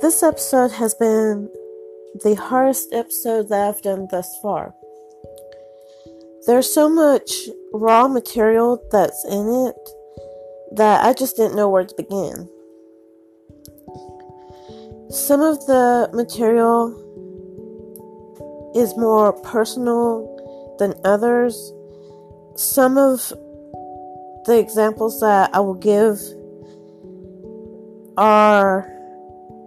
[0.00, 1.50] This episode has been
[2.22, 4.72] the hardest episode that I've done thus far.
[6.46, 9.90] There's so much raw material that's in it
[10.76, 12.48] that I just didn't know where to begin.
[15.10, 16.94] Some of the material
[18.76, 21.72] is more personal than others.
[22.54, 23.30] Some of
[24.46, 26.20] the examples that I will give
[28.16, 28.97] are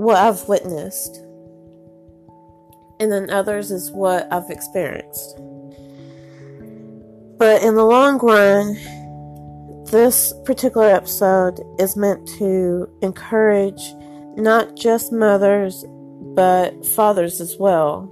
[0.00, 1.16] what I've witnessed,
[2.98, 5.36] and then others is what I've experienced.
[7.38, 8.74] But in the long run,
[9.90, 13.82] this particular episode is meant to encourage
[14.36, 15.84] not just mothers,
[16.34, 18.08] but fathers as well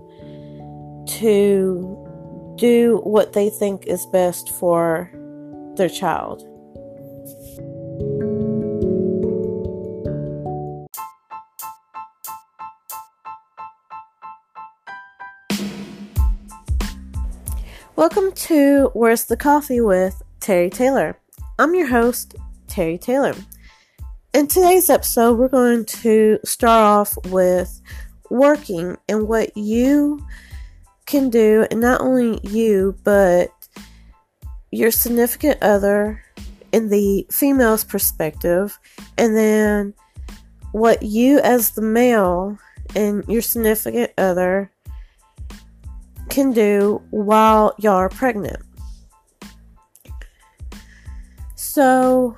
[1.20, 5.10] to do what they think is best for
[5.76, 6.42] their child.
[17.98, 21.18] Welcome to Where's the Coffee with Terry Taylor.
[21.58, 22.36] I'm your host,
[22.68, 23.34] Terry Taylor.
[24.32, 27.82] In today's episode, we're going to start off with
[28.30, 30.24] working and what you
[31.06, 33.50] can do, and not only you, but
[34.70, 36.22] your significant other
[36.70, 38.78] in the female's perspective,
[39.18, 39.92] and then
[40.70, 42.56] what you as the male
[42.94, 44.70] and your significant other
[46.28, 48.62] can do while are pregnant.
[51.54, 52.36] So,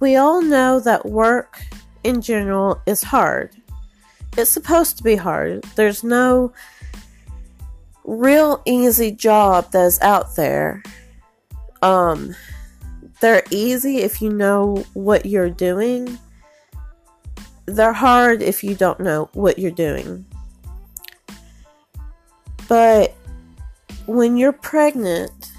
[0.00, 1.62] we all know that work
[2.04, 3.54] in general is hard.
[4.36, 5.64] It's supposed to be hard.
[5.74, 6.52] There's no
[8.04, 10.82] real easy job that's out there.
[11.82, 12.34] Um,
[13.20, 16.18] they're easy if you know what you're doing.
[17.66, 20.24] They're hard if you don't know what you're doing.
[22.68, 23.14] But
[24.06, 25.52] when you're pregnant,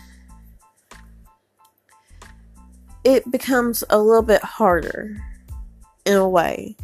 [3.03, 5.17] it becomes a little bit harder
[6.05, 6.75] in a way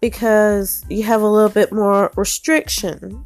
[0.00, 3.24] because you have a little bit more restriction.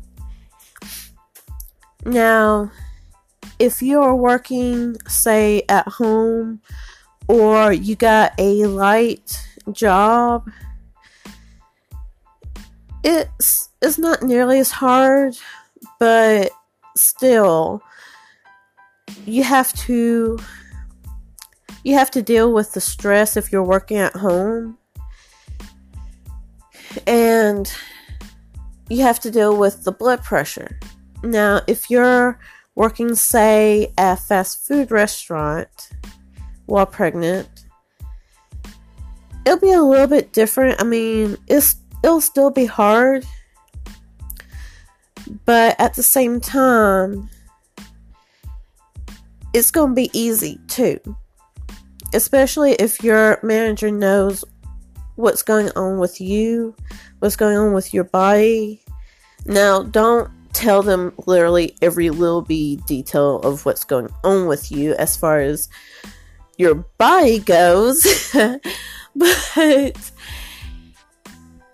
[2.05, 2.71] Now,
[3.59, 6.61] if you're working, say, at home
[7.29, 9.41] or you got a light
[9.73, 10.51] job,
[13.03, 15.37] it's it's not nearly as hard
[15.99, 16.51] but
[16.97, 17.83] still
[19.27, 20.39] you have to
[21.83, 24.79] you have to deal with the stress if you're working at home.
[27.07, 27.71] And
[28.89, 30.79] you have to deal with the blood pressure.
[31.23, 32.39] Now if you're
[32.75, 35.91] working say at a fast food restaurant
[36.67, 37.67] while pregnant
[39.45, 40.81] it'll be a little bit different.
[40.81, 43.27] I mean it's it'll still be hard
[45.45, 47.29] but at the same time,
[49.53, 50.99] it's going to be easy too.
[52.13, 54.45] Especially if your manager knows
[55.17, 56.75] what's going on with you,
[57.21, 58.83] what's going on with your body.
[59.47, 64.95] Now, don't tell them literally every little bit detail of what's going on with you
[64.95, 65.69] as far as
[66.57, 68.33] your body goes,
[69.15, 70.13] but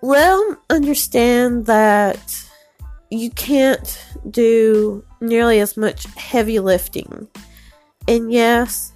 [0.01, 2.50] let them understand that
[3.11, 7.27] you can't do nearly as much heavy lifting.
[8.07, 8.93] And yes,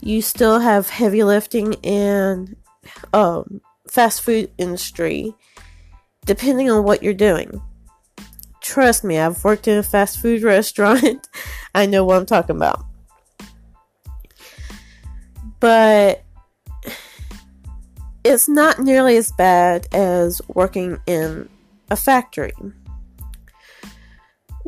[0.00, 2.56] you still have heavy lifting in
[3.12, 5.34] um, fast food industry,
[6.24, 7.60] depending on what you're doing.
[8.60, 11.28] Trust me, I've worked in a fast food restaurant.
[11.74, 12.84] I know what I'm talking about.
[15.58, 16.22] But
[18.22, 21.48] it's not nearly as bad as working in
[21.90, 22.52] a factory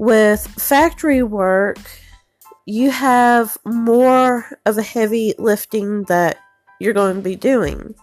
[0.03, 1.79] with factory work,
[2.67, 6.39] you have more of a heavy lifting that
[6.81, 7.95] you're going to be doing.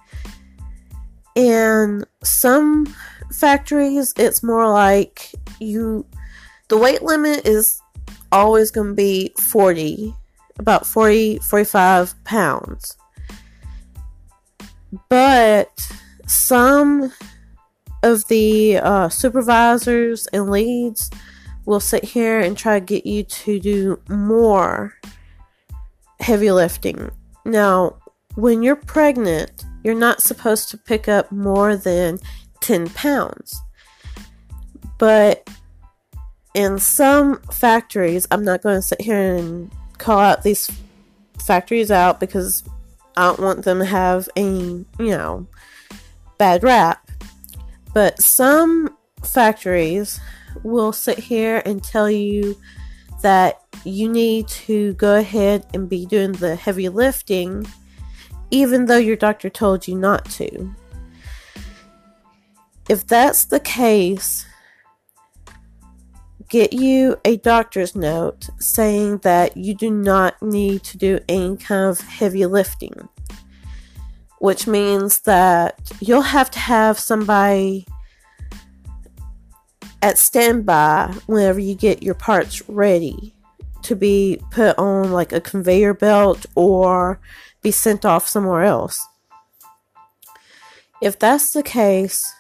[1.35, 2.95] And some
[3.33, 5.29] factories, it's more like
[5.59, 6.05] you,
[6.69, 7.81] the weight limit is
[8.31, 10.15] always going to be 40,
[10.57, 12.95] about 40, 45 pounds.
[15.09, 15.91] But
[16.27, 17.11] some
[18.03, 21.09] of the uh, supervisors and leads
[21.69, 24.95] will sit here and try to get you to do more
[26.19, 27.11] heavy lifting.
[27.45, 27.97] Now,
[28.33, 32.17] when you're pregnant, you're not supposed to pick up more than
[32.61, 33.61] 10 pounds.
[34.97, 35.47] But
[36.55, 40.71] in some factories, I'm not going to sit here and call out these
[41.37, 42.63] factories out because
[43.15, 45.45] I don't want them to have a, you know,
[46.39, 47.11] bad rap.
[47.93, 50.19] But some factories
[50.63, 52.57] will sit here and tell you
[53.21, 57.65] that you need to go ahead and be doing the heavy lifting
[58.51, 60.73] even though your doctor told you not to.
[62.87, 64.45] If that's the case,
[66.49, 71.89] get you a doctor's note saying that you do not need to do any kind
[71.89, 73.07] of heavy lifting,
[74.39, 77.85] which means that you'll have to have somebody
[80.01, 83.33] at standby whenever you get your parts ready
[83.83, 87.19] to be put on like a conveyor belt or
[87.61, 89.05] be sent off somewhere else.
[91.01, 92.33] If that's the case,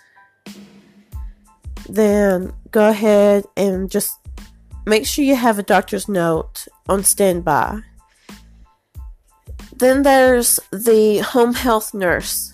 [1.87, 4.17] then go ahead and just
[4.85, 7.81] make sure you have a doctor's note on standby.
[9.77, 12.53] Then there's the home health nurse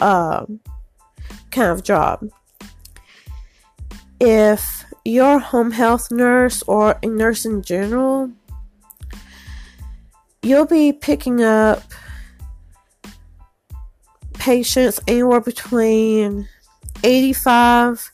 [0.00, 0.60] um,
[1.50, 2.30] kind of job.
[4.20, 8.32] If you're a home health nurse or a nurse in general,
[10.42, 11.84] you'll be picking up
[14.34, 16.48] patients anywhere between
[17.04, 18.10] 85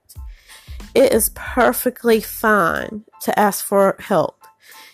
[0.93, 4.39] It is perfectly fine to ask for help.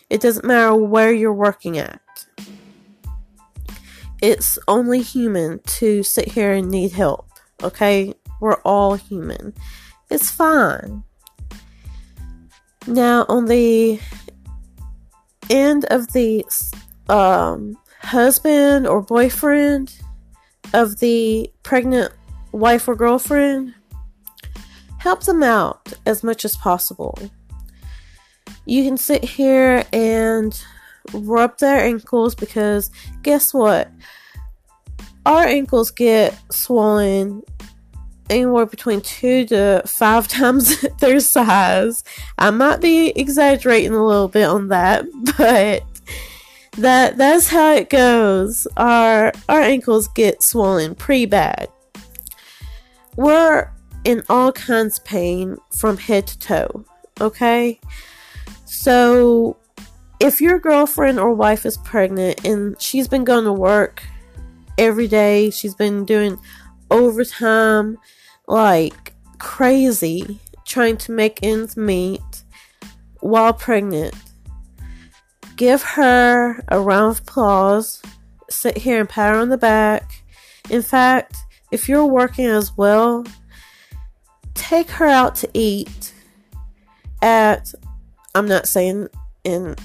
[0.09, 1.99] It doesn't matter where you're working at.
[4.21, 7.27] It's only human to sit here and need help,
[7.61, 8.13] okay?
[8.39, 9.53] We're all human.
[10.09, 11.03] It's fine.
[12.87, 13.99] Now, on the
[15.49, 16.45] end of the
[17.07, 19.93] um, husband or boyfriend
[20.73, 22.13] of the pregnant
[22.51, 23.73] wife or girlfriend,
[24.97, 27.17] help them out as much as possible.
[28.65, 30.59] You can sit here and
[31.13, 32.91] rub their ankles because
[33.23, 33.91] guess what?
[35.25, 37.43] Our ankles get swollen
[38.29, 42.03] anywhere between two to five times their size.
[42.37, 45.05] I might be exaggerating a little bit on that,
[45.37, 45.83] but
[46.77, 48.67] that that's how it goes.
[48.77, 51.69] Our our ankles get swollen pretty bad.
[53.15, 53.71] We're
[54.05, 56.85] in all kinds of pain from head to toe.
[57.19, 57.79] Okay?
[58.65, 59.57] So
[60.19, 64.03] if your girlfriend or wife is pregnant and she's been going to work
[64.77, 66.39] every day, she's been doing
[66.91, 67.97] overtime
[68.49, 72.43] like crazy trying to make ends meet
[73.21, 74.13] while pregnant.
[75.55, 78.01] Give her a round of applause.
[78.49, 80.23] Sit here and pat her on the back.
[80.69, 81.35] In fact,
[81.71, 83.25] if you're working as well,
[84.53, 86.13] take her out to eat
[87.21, 87.73] at,
[88.33, 89.09] I'm not saying
[89.43, 89.75] in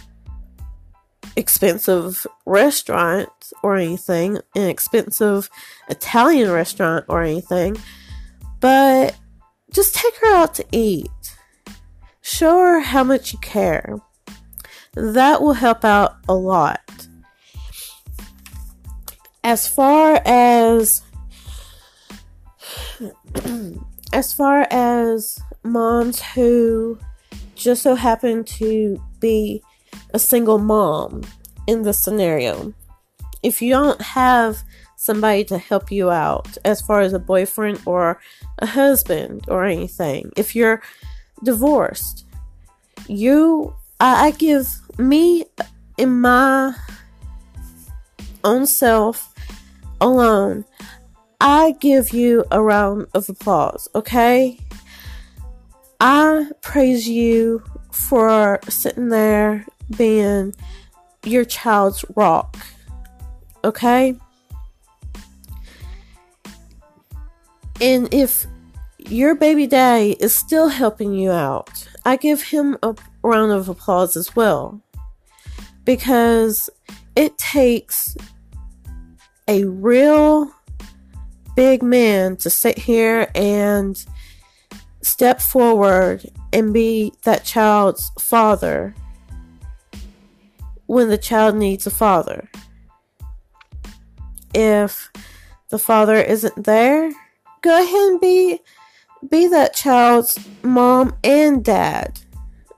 [1.37, 3.29] expensive restaurant
[3.63, 5.51] or anything, an expensive
[5.89, 7.77] Italian restaurant or anything,
[8.65, 9.15] but
[9.75, 11.37] just take her out to eat.
[12.23, 13.99] Show her how much you care.
[14.95, 16.81] That will help out a lot.
[19.43, 21.03] As far as
[24.15, 26.99] as far as moms who
[27.57, 29.63] just so happen to be
[30.15, 31.21] a single mom
[31.67, 32.73] in this scenario,
[33.43, 34.63] if you don't have
[35.05, 38.21] somebody to help you out as far as a boyfriend or
[38.59, 40.83] a husband or anything, if you're
[41.43, 42.27] divorced,
[43.07, 44.67] you, I, I give
[44.99, 45.45] me
[45.99, 46.75] in my
[48.43, 49.35] own self
[50.01, 50.65] alone
[51.47, 54.59] I give you a round of applause, okay?
[56.01, 60.55] I praise you for sitting there being
[61.23, 62.57] your child's rock,
[63.63, 64.17] okay?
[67.81, 68.47] And if
[69.09, 71.87] your baby daddy is still helping you out.
[72.05, 74.81] I give him a round of applause as well.
[75.85, 76.71] Because
[77.15, 78.17] it takes
[79.47, 80.51] a real
[81.55, 84.03] big man to sit here and
[85.03, 88.95] step forward and be that child's father
[90.87, 92.51] when the child needs a father.
[94.55, 95.11] If
[95.69, 97.11] the father isn't there,
[97.65, 98.61] go ahead and be
[99.31, 102.21] be that child's mom and dad.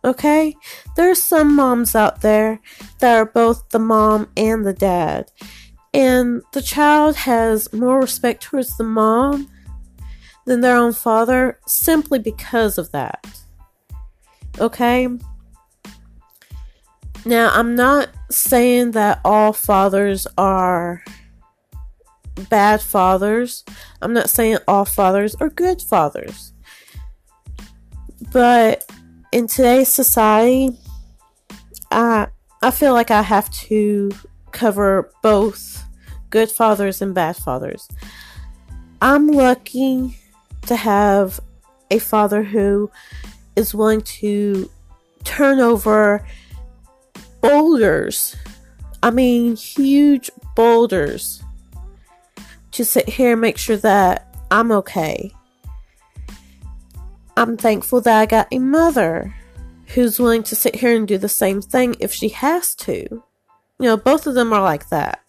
[0.05, 0.55] Okay?
[0.95, 2.61] There's some moms out there
[3.01, 5.33] that are both the mom and the dad.
[5.93, 9.51] And the child has more respect towards the mom
[10.45, 13.27] than their own father simply because of that.
[14.61, 15.09] Okay?
[17.25, 21.03] Now, I'm not saying that all fathers are
[22.49, 23.65] bad fathers.
[24.03, 26.53] I'm not saying all fathers are good fathers.
[28.33, 28.91] But
[29.33, 30.71] in today's society,
[31.91, 32.29] I
[32.63, 34.11] I feel like I have to
[34.51, 35.85] cover both
[36.31, 37.89] good fathers and bad fathers.
[39.01, 40.19] I'm lucky
[40.63, 41.39] to have
[41.91, 42.91] a father who
[43.55, 44.71] is willing to
[45.25, 46.27] turn over
[47.41, 48.35] boulders.
[49.03, 51.43] I mean, huge boulders
[52.77, 55.33] to sit here and make sure that I'm okay.
[57.37, 59.35] I'm thankful that I got a mother
[59.89, 63.01] who's willing to sit here and do the same thing if she has to.
[63.01, 63.23] You
[63.81, 65.21] know, both of them are like that.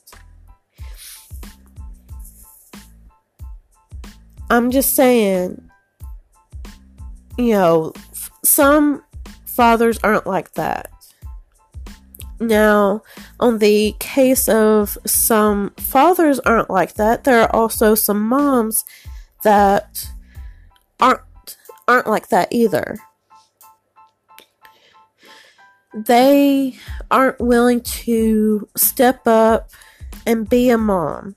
[4.49, 5.69] I'm just saying,
[7.37, 7.93] you know,
[8.43, 9.03] some
[9.45, 10.89] fathers aren't like that.
[12.39, 13.01] Now,
[13.39, 18.85] on the case of some fathers aren't like that, there are also some moms
[19.43, 20.09] that
[20.99, 21.21] aren't
[21.87, 22.97] aren't like that either.
[25.93, 26.77] They
[27.09, 29.71] aren't willing to step up
[30.25, 31.35] and be a mom.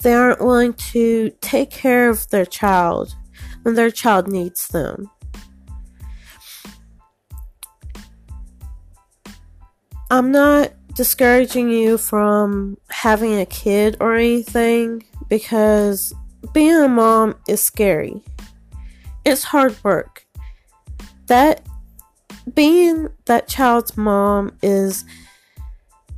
[0.00, 3.14] They aren't willing to take care of their child
[3.62, 5.10] when their child needs them.
[10.10, 16.14] I'm not discouraging you from having a kid or anything because
[16.52, 18.22] being a mom is scary.
[19.24, 20.26] It's hard work.
[21.26, 21.66] That
[22.54, 25.04] being that child's mom is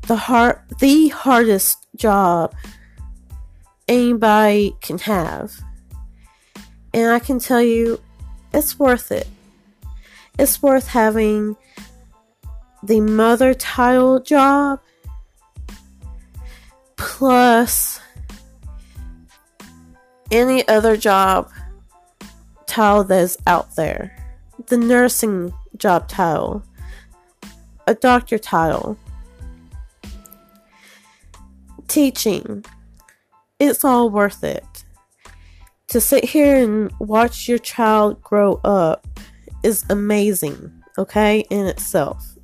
[0.07, 2.54] the hard the hardest job
[3.88, 5.52] anybody can have.
[6.92, 8.00] And I can tell you
[8.52, 9.28] it's worth it.
[10.38, 11.57] It's worth having
[12.82, 14.80] the mother title job
[16.97, 18.00] plus
[20.30, 21.50] any other job
[22.66, 24.14] title that's out there.
[24.66, 26.62] The nursing job title,
[27.87, 28.99] a doctor title,
[31.88, 32.64] teaching.
[33.58, 34.64] It's all worth it.
[35.88, 39.06] To sit here and watch your child grow up
[39.62, 42.38] is amazing, okay, in itself.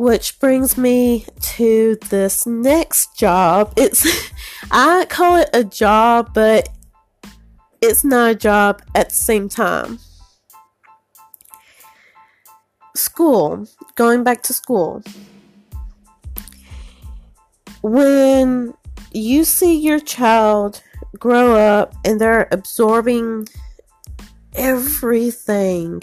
[0.00, 3.74] Which brings me to this next job.
[3.76, 4.32] It's
[4.70, 6.70] I call it a job, but
[7.82, 9.98] it's not a job at the same time.
[12.96, 15.02] School, going back to school.
[17.82, 18.72] When
[19.12, 20.82] you see your child
[21.18, 23.48] grow up and they're absorbing
[24.54, 26.02] everything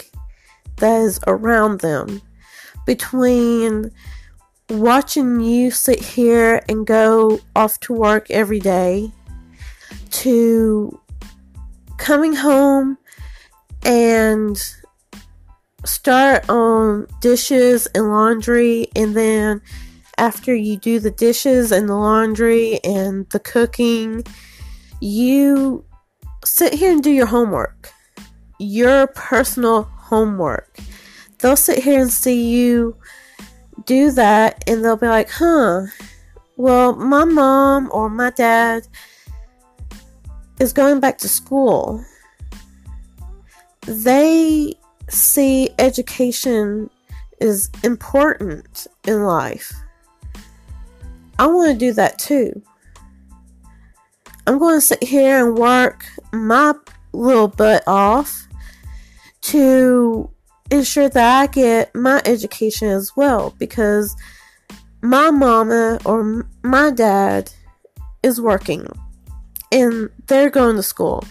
[0.76, 2.22] that is around them
[2.88, 3.90] between
[4.70, 9.12] watching you sit here and go off to work every day
[10.08, 10.98] to
[11.98, 12.96] coming home
[13.84, 14.74] and
[15.84, 19.60] start on dishes and laundry and then
[20.16, 24.24] after you do the dishes and the laundry and the cooking
[25.02, 25.84] you
[26.42, 27.92] sit here and do your homework
[28.58, 30.78] your personal homework
[31.38, 32.96] they'll sit here and see you
[33.84, 35.86] do that and they'll be like, huh,
[36.56, 38.86] well, my mom or my dad
[40.60, 42.04] is going back to school.
[43.86, 44.74] They
[45.08, 46.90] see education
[47.40, 49.72] is important in life.
[51.38, 52.60] I want to do that too.
[54.46, 56.74] I'm going to sit here and work my
[57.12, 58.48] little butt off
[59.42, 60.30] to
[60.70, 64.14] ensure that I get my education as well because
[65.02, 67.50] my mama or my dad
[68.22, 68.86] is working
[69.70, 71.24] and they're going to school.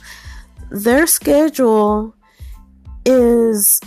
[0.71, 2.15] Their schedule
[3.05, 3.79] is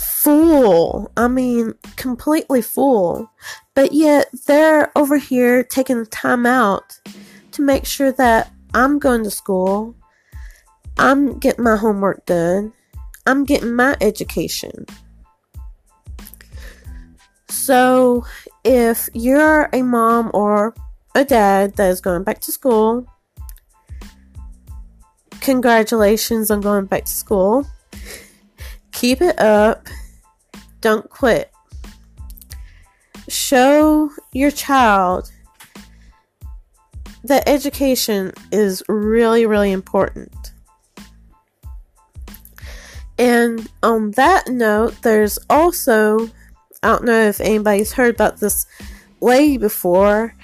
[0.00, 1.10] full.
[1.16, 3.30] I mean, completely full.
[3.74, 7.00] But yet they're over here taking the time out
[7.52, 9.94] to make sure that I'm going to school.
[10.98, 12.72] I'm getting my homework done.
[13.28, 14.86] I'm getting my education.
[17.50, 18.24] So,
[18.64, 20.74] if you're a mom or
[21.14, 23.06] a dad that is going back to school,
[25.42, 27.66] congratulations on going back to school.
[28.92, 29.86] Keep it up.
[30.80, 31.52] Don't quit.
[33.28, 35.30] Show your child
[37.24, 40.32] that education is really, really important.
[43.18, 46.28] And on that note, there's also,
[46.82, 48.66] I don't know if anybody's heard about this
[49.20, 50.34] lady before,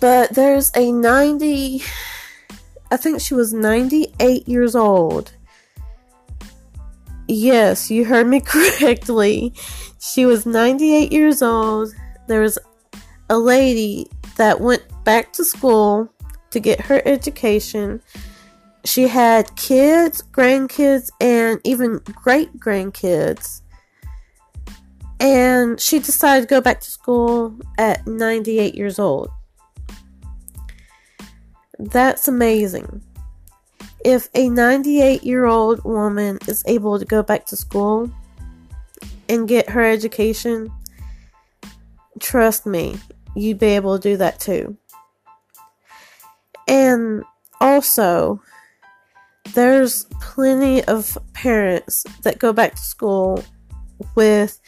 [0.00, 1.82] but there's a 90,
[2.90, 5.32] I think she was 98 years old
[7.28, 9.52] Yes, you heard me correctly.
[9.98, 11.92] She was 98 years old.
[12.28, 12.58] There was
[13.28, 16.08] a lady that went back to school
[16.50, 18.00] to get her education.
[18.86, 23.60] She had kids, grandkids, and even great grandkids.
[25.20, 29.30] And she decided to go back to school at 98 years old.
[31.78, 33.02] That's amazing
[34.06, 38.08] if a 98 year old woman is able to go back to school
[39.28, 40.70] and get her education,
[42.20, 42.96] trust me,
[43.34, 44.76] you'd be able to do that too.
[46.68, 47.24] And
[47.60, 48.40] also,
[49.54, 53.44] there's plenty of parents that go back to school
[54.14, 54.60] with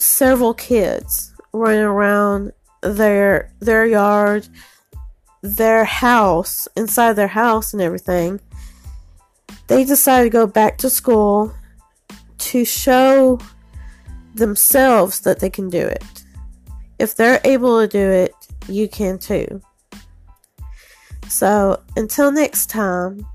[0.00, 4.48] several kids running around their their yard
[5.44, 8.40] their house, inside their house and everything,
[9.66, 11.54] they decided to go back to school
[12.38, 13.38] to show
[14.34, 16.24] themselves that they can do it.
[16.98, 18.32] If they're able to do it,
[18.68, 19.60] you can too.
[21.28, 23.26] So, until next time,